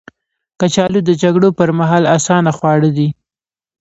[0.59, 3.07] کچالو د جګړو پر مهال اسانه خواړه دي